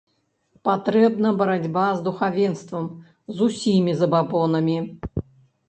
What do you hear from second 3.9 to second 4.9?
забабонамі.